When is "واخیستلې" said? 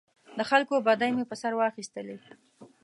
1.55-2.17